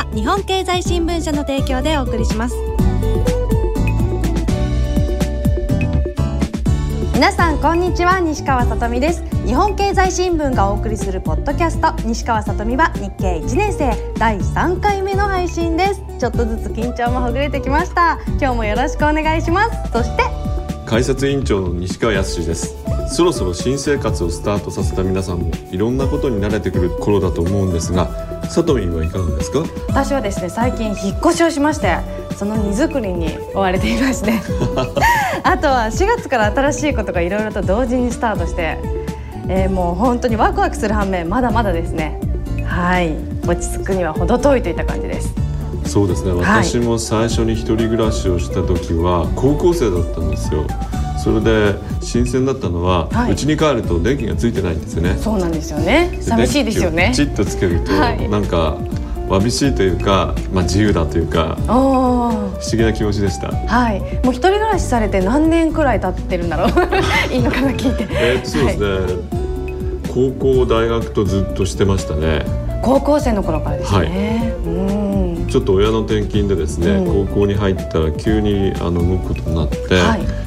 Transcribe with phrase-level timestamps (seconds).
[0.00, 2.54] は日本経済新聞社の提供でお送りします。
[7.12, 9.22] 皆さんこんにちは西川さとみです。
[9.46, 16.02] 日本経済新聞がお送りするポッドキャスト西川さとみは日経1年生第3回目の配信です。
[16.18, 18.18] ちょっとずつ緊張もほぐれてきました。
[18.40, 19.92] 今日もよろしくお願いします。
[19.92, 20.22] そして
[20.86, 22.79] 解説委員長の西川康です。
[23.10, 28.08] そろそろ新生活をスタートさせた皆さんもいろんなことに慣れてくる頃だと思うんですが
[28.48, 29.60] さとみんはいかがですか？
[29.88, 31.98] 私はですね最近引っ越しをしまして
[32.36, 34.32] その荷造りに追われていまして。
[35.42, 38.78] あとは4月から新しいことがいろいろと同時にスタートして、
[39.48, 42.20] えー、もう本当にワクワクする反面まだまだですね。
[42.64, 43.14] はい。
[43.46, 45.32] 落ち着くには程遠いといった感じです。
[45.86, 46.32] そうですね。
[46.32, 50.64] 私も最初に一人暮らしをした時は高校生だったんですよ
[51.22, 55.16] それで新鮮だったのはうち、はい、に帰ると電気がついてないんですよね。
[55.18, 56.18] そうなんですよね。
[56.20, 57.12] 寂しいですよね。
[57.14, 58.78] チッとつけると、はい、なんか
[59.28, 63.52] わびしいというか、まあ、自由だというか不思議な気持ちでした。
[63.52, 64.00] はい。
[64.24, 66.70] もう一人暮らしされて何年くらい経ってるんだろう。
[67.32, 68.08] いいのかな聞いて。
[68.10, 72.44] えー、そうですね、はい、高校大学とずっとしてましたね。
[72.82, 75.46] 高校生の頃からですね、はい、うん。
[75.48, 80.39] ちょっと親の転勤でですね、うん、高校に入ったら急にあの動くことになって、はい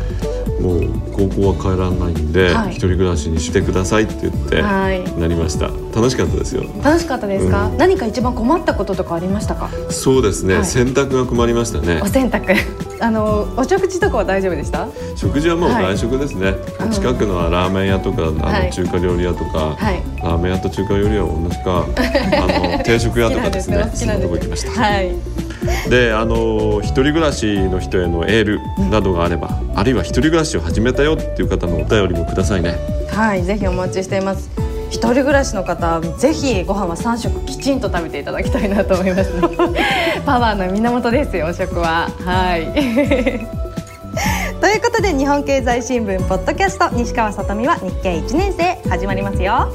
[0.63, 6.63] もう高校は帰らないんで、はい、一人暮らしにしてくださいって言ってなりました、はい、楽しかったですよ。
[6.81, 9.69] 楽しかったですか、うん、何か一番困ったこととかありましたか？
[9.89, 11.99] そうですね、はい、洗濯が困りましたね。
[12.01, 12.55] お洗濯。
[13.01, 14.87] あのお食事とかは大丈夫でした？
[15.17, 16.55] 食事はもう外食ですね、
[16.89, 19.75] 近くのはラーメン屋とかあの中華料理屋とか、
[20.23, 21.85] ラーメン屋と中華料理屋は同じか
[22.31, 23.91] あの 定食屋とかですね。
[23.93, 24.81] そんなとこ行きました。
[24.81, 25.42] はい
[25.89, 32.77] であの一人暮らしの人へのエールなどがあれば、うん、あるいは一人暮らしを始めたよっていう方のお便りもくださいね。
[33.09, 34.49] はいぜひお待ちしています。
[34.89, 39.41] 一人暮らしの方ぜひご飯は3食きちんと食べていただきたいなと思います、ね、
[40.23, 42.11] パワーの源ですよ食は。
[42.23, 42.67] はい。
[44.61, 49.73] ということで日本経済新聞ポッドキャスト西川さとみは日経1年生始まりますよ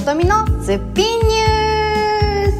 [0.00, 2.54] さとみのすっぴんニュース。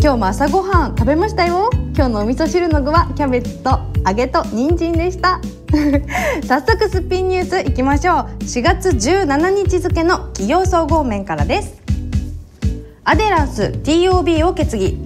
[0.00, 1.68] 今日も朝ごはん食べましたよ。
[1.96, 5.40] 今日のお味噌汁の具はキャベツと揚げと人参でした。
[6.46, 8.14] 早速すっぴんニュースいきましょう。
[8.44, 11.82] 4月17日付の企業総合面からです。
[13.02, 14.96] アデランス TOB を決議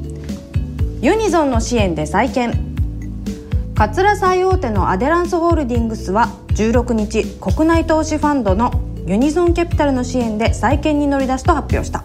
[1.01, 2.72] ユニゾンの支援で再建。
[3.88, 8.70] 桂最大手のアデランスホールディングスは16日国内投資ファンドの
[9.09, 12.04] ユニゾンキャピタルの支援で再建に乗り出すと発表した。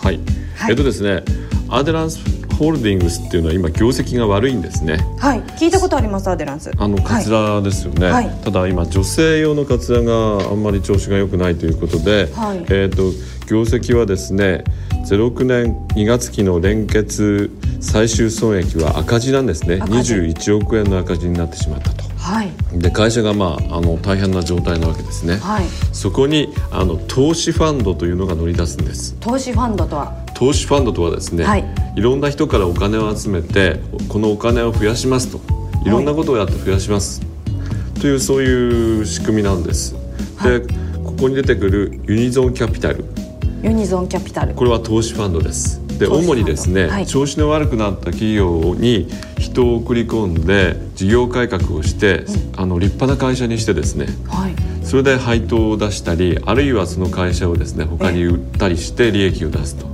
[0.00, 0.20] はい、
[0.56, 1.22] はい、えっとですね
[1.70, 2.22] アデランス
[2.56, 4.98] ホールディングスっていうのは今業績が悪いんですね。
[5.18, 5.40] はい。
[5.58, 6.70] 聞いたことありますアデランス。
[6.76, 13.04] あのカツラですよね、はい、ただ今女性用のカツラがあんまり調子が良くないということで、はい、えっ、と
[13.46, 14.64] 業績はですね
[15.06, 19.76] 09年2月期の連結最終損益は赤字なんですね。
[19.76, 22.04] 21億円の赤字になってしまったと。
[22.18, 29.14] はい、で会社が、まあ、あの大変な状態なわけですね、はい、そこにあの投資ファンドというのが乗り出すんです。
[29.20, 30.12] 投資ファンドとは？
[30.34, 31.64] 投資ファンドとはですね、はい、
[31.94, 35.40] いろんな人からお金を集めてこのお金を増やしますと。
[35.84, 35.88] い。
[35.88, 37.22] ろんなことをやって増やします、
[38.00, 39.94] というそういう仕組みなんです、
[40.42, 40.60] で
[41.04, 43.04] ここに出てくるユニゾンキャピタル。
[43.62, 44.54] ユニゾンキャピタル。
[44.54, 49.08] これは投資ファンドですで主にですね、はい、調子の悪くなった企業に
[49.38, 54.54] 人を送り込んで事業改革をして、うん、あの立派な会社にしてですね、はい、
[54.84, 59.86] それで配当を出したりあるいはその会社をですね他に売ったりして利益を出すと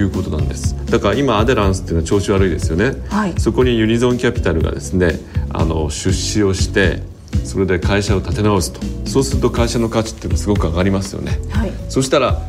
[0.00, 0.74] いうことなんです。
[0.90, 5.18] だから今アデランスっていうのは調子悪いですよね、はい、そこにユニゾンキャピタルがですね
[5.50, 7.02] あの出資をして
[7.44, 8.80] それで会社を立て直すと。
[9.08, 12.42] そうすると会社の価値っていうのはすごく上がりますよね、はい、そしたら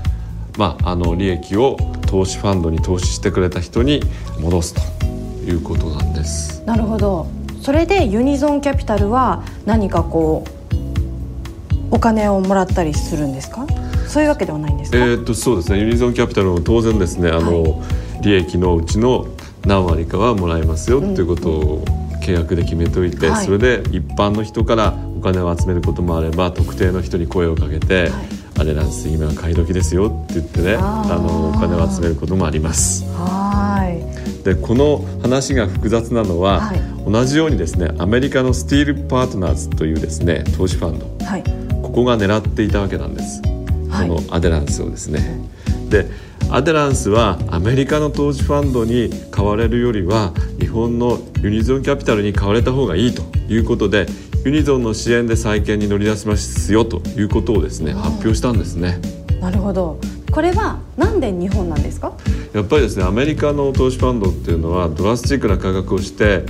[0.60, 4.02] まあ、あの利益を投資ファンドに投資してくれた人に
[4.42, 4.82] 戻すと
[5.46, 6.62] いうことなんです。
[6.66, 7.28] なるほど。
[7.62, 13.66] それでユニゾンキャピタルは何かこうお金をもらったりするんですか？
[14.10, 15.80] そういうわけではないんですか、えー、とそうですね。
[15.80, 17.30] ユニゾンキャピタルも当然ですね。
[17.30, 19.28] あの、はい、利益のうちの
[19.66, 21.86] 何割かはもらえますよっていうことを
[22.22, 33.06] 契約で決めておいて、はい、それで一般の人からお金を集めることもあれば特定の人に声をかけて、はいアデランス今は買い時ですよって言ってねあのお金を集めることもあります。
[33.14, 34.44] はい。
[34.44, 41.44] でこの話が複雑なのは、はい、同じようにですねアメリカのスティールパートナーズというですね投資ファンド、はい、
[41.82, 43.42] ここが狙っていたわけなんです、
[43.90, 45.40] はい、このアデランスをですね。
[45.90, 46.06] で
[46.52, 54.08] アデランスはアメリカの投資ファンドに買われるよりは日本のユニゾンキャピタルに買われた方がいいということで
[54.46, 59.00] ユニゾンの支援で再建に乗り出しますよということをですね発表したんですね。
[59.42, 60.00] なるほど。
[60.32, 62.14] これはなんで日本なんですか？
[62.54, 66.44] やっぱりですねアメリカの投資ファンドっていうのはドラスチックな価格をして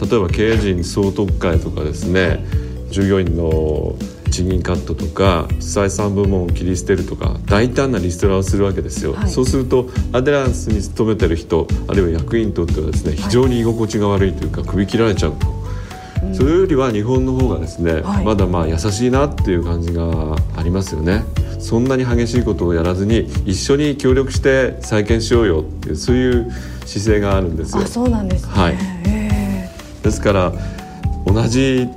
[0.00, 2.44] 例えば経営陣総特会とかですね
[2.90, 3.94] 従業員の
[4.30, 15.55] 賃金カットとか採算部門を切り捨てるとか大胆なリストラをするわけですよ、はい、そうするとアデランスに勤めてる人あるいは役員にとってはですね非常に居心地が悪いというか首切られちゃうと
[16.34, 21.24] それよりは日本の方がですね、はい、まだまあ優しいなっていう感じがありますよね。
[21.58, 26.52] そんなに激しいことをやらずに一緒に協力して再建しようよっていうそういう
[26.84, 27.84] 姿勢があるんですよ。
[27.86, 28.76] そうなんです、ね、はい。
[30.02, 30.52] ですから
[31.26, 31.88] 同じ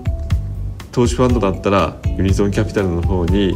[0.92, 3.54] 投資ファンドだったらユニゾンキャピタルの方に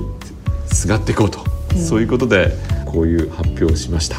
[0.67, 1.39] すがっていこうと、
[1.75, 2.51] うん、そういうことで
[2.85, 4.17] こういう発表をしました。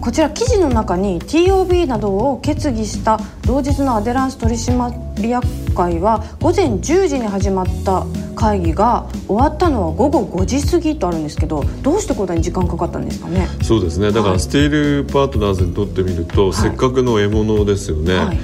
[0.00, 13.46] こちら記事の中に TOB などを決議した同日のアデランス取締役会は午前10時に始まった会議が終わったのは午後5時過ぎとあるんですけどどうしてこんなに時間かかったんですかね？
[13.62, 14.12] そうですね。
[14.12, 18.38] だからスティールパートナーズにとってみると、はい、せっかくの獲物ですよね、はい、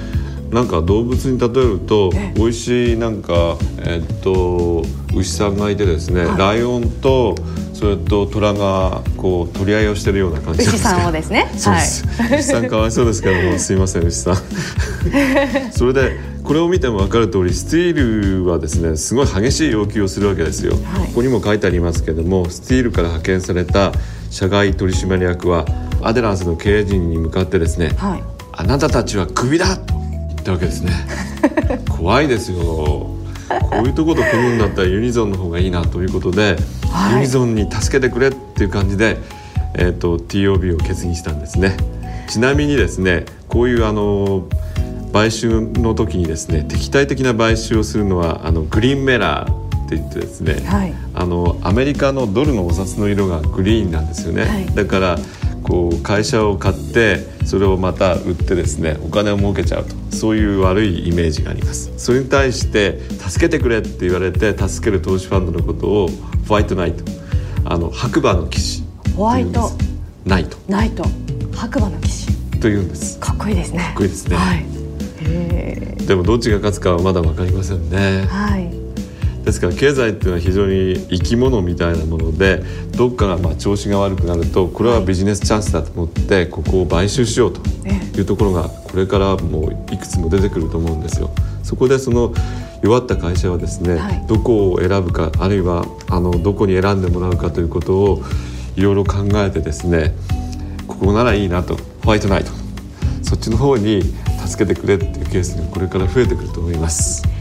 [0.55, 7.35] なんか動物に例えると美味しいなんかえっと牛さんがいてですね、はい、ライオンと
[7.73, 11.51] それと虎がこう取り合いをしてるような感じ牛さんをですね。
[11.57, 14.35] そうです、はい、牛さんかわいそうですけども すいません牛さん。
[15.75, 23.91] それでこれを見ても分かる通りスティールはですねすごい激しい要求をするわけですよ、はい、ここにも書いてありますけどもスティールから派遣された
[24.29, 25.65] 社外取締役は
[26.01, 28.23] アデランスの経営陣に向かってですね、はい、
[28.53, 29.77] あなたたちはクビだ
[30.45, 30.91] ったわけですね。
[31.89, 32.57] 怖いですよ。
[32.59, 33.15] こ
[33.83, 36.57] ういうところと組むんだったらユニゾンの方がいいなということで、
[36.91, 39.17] はい、ユニゾンに助けてくれっていう感じで、
[39.75, 41.75] えーと、TOB を決議したんですね。
[42.27, 44.45] ちなみにですねこういうあの
[45.13, 49.51] 買収の時にですね敵対的な買収をするのはあのグリーンメラー
[49.85, 55.19] って言ってですね、はい、あのアメリカのドルのお札の色がグリーンなんですよね、はい、だから
[55.67, 59.95] こう会社を買ってそれをまた売ってですねお金を儲けちゃうと。
[60.15, 61.91] そういう悪いイメージがあります。
[61.97, 66.09] それに対して助けてくれって言われて助ける投資ファンドのことを
[66.47, 67.03] ホワイトナイト
[67.65, 68.83] あの白馬の騎士
[69.17, 69.71] ホワイト。
[70.23, 70.57] ナイト。
[70.67, 71.03] ナイト。
[71.55, 72.59] 白馬の騎士。
[72.59, 73.19] というんです。
[73.19, 73.79] かっこいいですね。
[73.79, 74.65] かっこいいですね、はい、
[76.05, 78.25] でもどっちが勝つかはまだわかりませんね。
[78.27, 78.84] はい
[79.45, 82.63] ですから経済っていうのは非常に生き物みたいなもので
[82.97, 87.61] どっかがまあ調子が悪くなるとこれはビジネスチャンスだと思ってここを買収しようと
[88.17, 91.29] いうところがこれからもういくつも出てくると思うんですよ。
[91.61, 92.33] そこでその
[92.81, 98.23] 弱った会社はですね、はい、どこを選ぶかあるいはあのどこに選んでもらうかということを
[98.75, 100.13] いろいろ考えてですね
[100.87, 102.51] ここならいいなとホワイトナイト
[103.21, 104.01] そっちの方に
[104.47, 107.34] 助けてくれっていうケースがこれから増えてくると思います。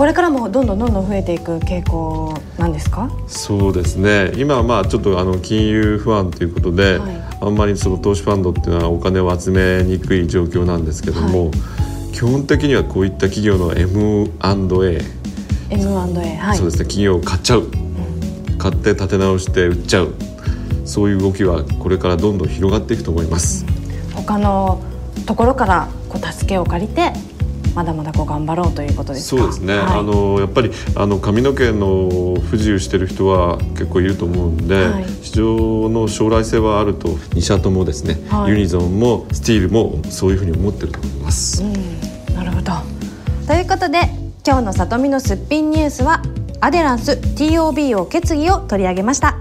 [0.00, 3.10] これからもどんどんどんどん増えていく傾向なんですか？
[3.26, 4.32] そうですね。
[4.38, 11.56] 今はまあちょっとあの金融不安ということで、はい、あんまりその投資ファンドっていうのはお金を集めにくい状況なんですけども、は
[12.12, 14.30] い、基本的にはこういった企業の M&A
[15.68, 16.84] M&A、はい、そうですね。
[16.84, 20.14] 企業を買っちゃう、うん、買って立て直して売っちゃう。
[20.86, 24.82] そういう動きはこれからどんどん広がっていくと思います、うん、他の
[25.26, 27.12] ところからこう助けを借りて
[27.74, 37.10] まだまだこう頑張ろうということですそうですね、はい、あのやっぱりあの髪の毛の不自由してる人は結構いると思うんで、はい、市場の将来性はあると。
[37.30, 41.62] 2社ともですね、はい、ユニゾンもスティールもそういうふうに思ってると思います。
[41.62, 41.72] うん、
[42.34, 42.72] なるほど。
[43.46, 44.00] ということで
[44.46, 46.22] 今日の里見のすっぴんニュースは
[46.60, 49.36] アデランス TOB を決議を取り上げました。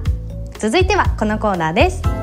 [0.59, 2.19] 続いてはこのコーナーです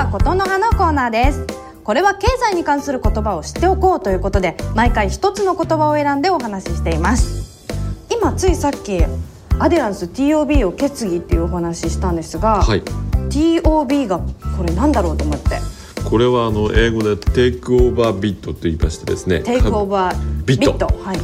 [0.00, 1.46] はことの葉のコーナーです。
[1.84, 7.68] これは経済に関する言葉を知っておこうということで毎回一つの言葉を選んでお話ししています。
[8.10, 8.98] 今ついさっき
[9.58, 12.82] アデランス TOB を決議っていうお話ししたんですが、はい、
[13.28, 14.20] TOB が
[14.56, 15.60] これなんだろうと思って。
[16.02, 19.40] これはあの英語でテイクオーバービットと言いましてですね。
[19.40, 20.86] テイクオーバービット。
[21.04, 21.18] はい、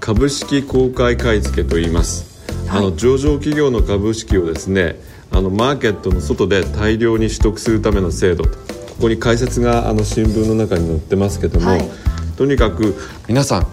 [0.00, 4.96] 株式公開買い付けと言います、はい、あの上場企業の株式をですね
[5.34, 8.74] あのマーケットの外で大量に取得するための制度と。
[8.94, 11.90] ここに解説があの新聞の中に載ってますけども、はい、
[12.36, 12.94] とにかく
[13.26, 13.66] 皆さん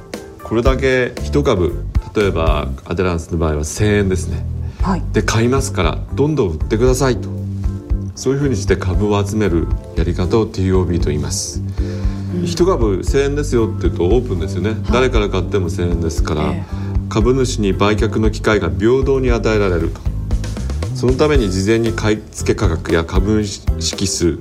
[0.43, 4.43] これだけ一株例えばアデランスの場合は1,000円ですね、
[4.81, 7.29] はい、で買いますからどんどん売ってくださいと。
[8.15, 11.61] そういうふうにして株を集めるやり方を TOB と言います。
[12.43, 20.10] 一株1,000円ですよって言うとオープンですよね、はい、誰から買っても1,000円ですから、えー、株主に売却の機会が平等に与えられると
[21.01, 24.37] そのために事前に買い付け価格や株式数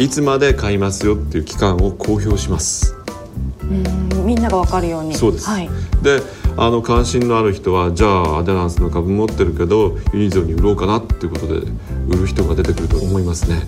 [0.00, 2.96] いつまで買いますよっていう期間を公表します。
[4.24, 5.14] みんなが分かるように。
[5.14, 5.70] そうです、はい、
[6.02, 6.20] で
[6.56, 11.70] あの関心のある人はじゃあアデランスの株持ってるけどユニゾンに売ろうかなっていうことで
[12.08, 13.64] 売る人が出てくると思いますね。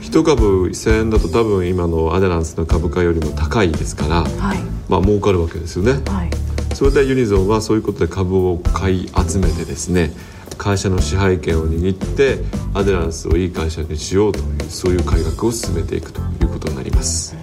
[0.00, 4.58] 一株1,000円だと多分今のアデランスの株価よりも高いですから、はい、
[4.88, 6.00] まあ儲かるわけですよね。
[6.10, 6.30] はい、
[6.72, 10.14] それでユニゾンはそういうことで株を買い集めてですね
[10.58, 12.40] 会社の支配権を握って
[12.74, 17.36] アデランスをいい会社にしようというそういう改革を進めていくということになります。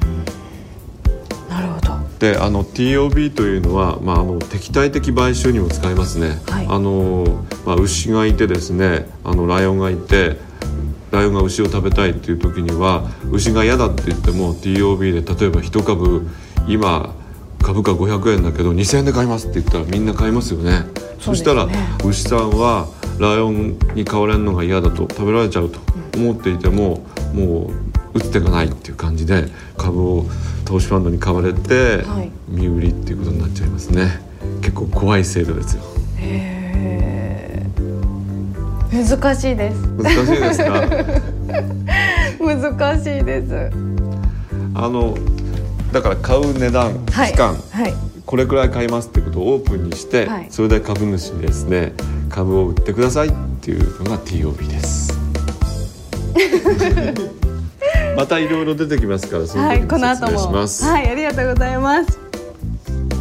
[2.20, 10.38] であの TOB というのは、まあ、あの敵対的買収にも使えますね、はい、あのまあ、牛がいてですねあのライオンがいて
[11.12, 16.28] ライオンが牛を食べたいっていう時には牛が嫌だって言っても TOB で例えば1株
[16.68, 17.14] 今
[17.62, 20.86] 株価500円だけど2000円で買いますって言ったらみんな買いますよね、ね、
[21.20, 21.68] そしたら
[22.06, 22.88] 牛さんは
[23.20, 25.80] ライオンに買われるのが嫌だと食べられちゃうと
[26.18, 27.72] 思っていても、も
[28.14, 29.46] う打つ手がないっていう感じで
[29.78, 30.26] 株を
[30.66, 34.20] 投資ファンドに買われて、はい、身売りっていうことになっちゃいますね。
[34.62, 35.84] 結構怖い制度ですよ。
[36.18, 37.66] へ
[38.92, 39.82] 難しいです。
[39.98, 40.88] 難しいですか？
[42.40, 43.72] 難しいです。
[44.74, 45.16] あの
[45.92, 47.94] だから買う値段、はい、期間、はい、
[48.26, 51.94] これくらい買いますってことをオープンにして、はい、それで株主にですね
[52.36, 55.18] 株を売ってくださいっていうのが TOB です。
[58.18, 62.20] またいろいろ出てきますからその時に説明します、はい、はい、ありがとうございます。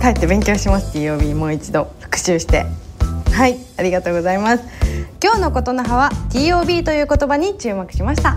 [0.00, 2.66] 帰って勉強します TOB もう一度復習して。
[3.30, 4.64] はいありがとうございます。
[5.23, 8.37] 今日のことの葉は TOB という言葉に注目しました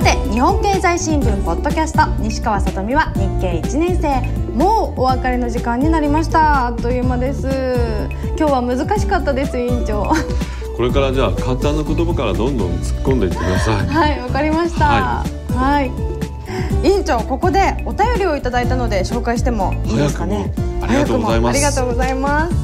[0.00, 4.22] 日本経済新聞ポッドキャスト西川さとみは日経1年生
[4.56, 6.68] もうお別れの時間になりました。
[6.68, 7.46] あっという間です。
[8.38, 10.10] 今日は難しかったです委員長。
[10.76, 13.74] これからじゃあ簡単な言葉からどんどん突っ込んでいってください。
[13.86, 14.86] はいわかりました。
[14.86, 15.90] はい、はい、
[16.82, 20.50] 委員長ここでお便りをいただいたので紹介してもいいですかね？
[20.80, 21.56] ありがとうございます。
[21.56, 22.54] ありがとうございます。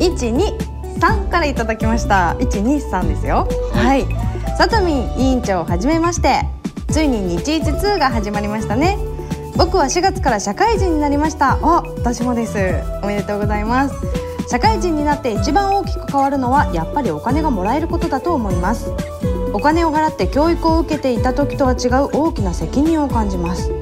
[0.00, 0.54] 一二
[0.98, 2.36] 三からいただきました。
[2.40, 3.46] 一二三ですよ。
[3.74, 4.06] はい、はい、
[4.56, 6.53] さとみん委員長はじめまして
[6.94, 8.96] ついに日一2が始まりましたね。
[9.56, 11.58] 僕は4月から社会人になりました。
[11.60, 12.56] あ私もです。
[13.02, 13.96] おめでとうございます。
[14.48, 18.92] 社会人になって一番大きく変わるのはやっぱりお金がもらえることだと思います。
[19.52, 23.72] お金を払って教育を受けていた時とは違う大きな責任を感じます。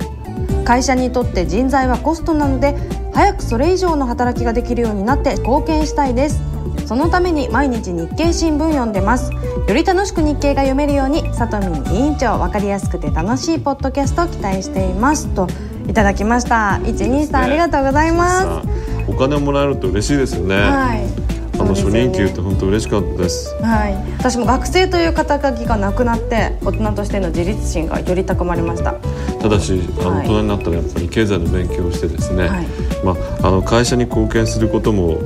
[0.65, 2.75] 会社にとって人材はコストなので
[3.13, 6.41] 早くそれ以上の働きができるようになって貢献したいです。
[6.87, 9.31] そのために毎日日経新聞読んでます。
[9.69, 15.29] より楽しく日経が読めるようにさとみん委員長分かりやすくて楽しいポッドキャストを期待しています。
[15.29, 15.47] と
[15.89, 16.81] いただきました。
[16.85, 18.69] 一二さんありがとうございます。
[19.09, 20.57] お金もらえると嬉しいですよね。
[20.57, 21.33] はい。
[21.55, 23.55] あの初任給って本当嬉しかったです。
[23.63, 28.95] はい、私も学生という肩書きがなくなって大人としての自立心がより高まりました。
[29.41, 32.67] ただしあの、大人になったらやっぱり経済の勉強をしてですね、はい、
[33.05, 35.19] まああの会社に貢献することも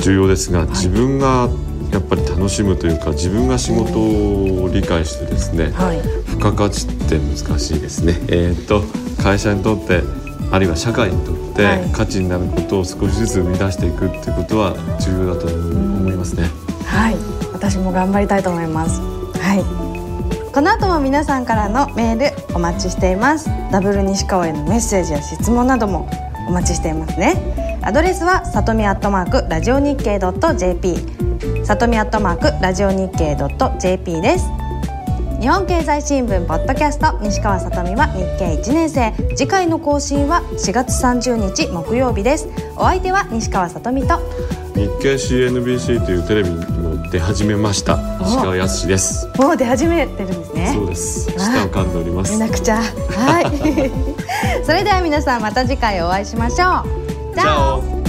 [0.00, 1.48] 重要ですが、自分が
[1.92, 8.14] やっぱり楽しむというか自分が仕事を理解してですね、はい、付加価値って難しいですね。
[8.28, 8.82] えー、っと
[9.22, 10.02] 会社にとって
[10.50, 16.48] あるいは社会にとって価値になることを少しずつ生み出していくっていうことは重要だと思いますね。
[16.86, 17.16] はい、
[17.52, 19.00] 私も頑張りたいと思います。
[19.00, 19.90] はい。
[20.52, 23.48] この後も皆さんからのメールお待ちしています。
[23.70, 26.10] ダブル西川へのメッセージや質問なども
[26.48, 27.78] お待ちしていますね。
[27.82, 31.19] アドレスはさとみアットマークラジオ日経 .jp
[31.64, 33.36] さとみアットマークラジオ日経
[33.78, 34.46] .jp です。
[35.40, 39.12] 日本経済新聞ポッドキャスト西川さとみは日経1年生。
[39.34, 42.48] 次回の更新は4月30日木曜日です。
[42.76, 44.18] お相手は西川さとみと。
[44.74, 47.98] 日経 CNBC というテレビにも出始めました。
[48.22, 49.26] 石川康です。
[49.38, 50.72] もう出始めてるんですね。
[50.74, 51.30] そうです。
[51.30, 52.32] 舌を噛んでおります。
[52.32, 52.82] めなくちゃ。
[52.82, 53.90] はい。
[54.64, 57.00] それでは皆さんまた次回お会いしましょう。
[57.34, 57.99] じゃあ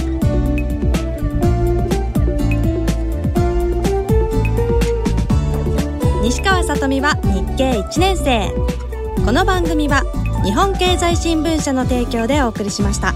[6.32, 8.48] 西川さとみは日経1年生。
[9.22, 10.00] この番組は
[10.42, 13.10] 日本経済新聞社の提供でお送りしました。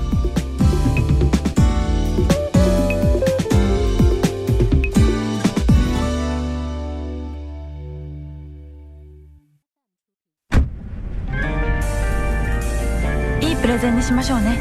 [13.41, 14.61] いいプレゼンにしましょうね。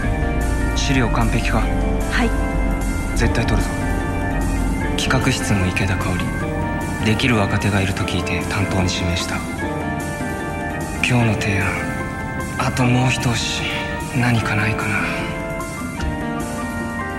[0.78, 1.60] 資料完璧か？
[1.60, 3.18] はい。
[3.18, 3.70] 絶対取るぞ。
[4.98, 6.45] 企画室の池田香織
[7.06, 9.36] できる若手がいると聞いて担当に指名した。
[11.08, 11.70] 今日の提案
[12.58, 13.62] あともう一押し。
[14.20, 15.04] 何かないかな。